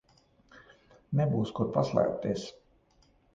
Nebūs 1.19 1.51
kur 1.59 1.69
paslēpties. 1.77 2.47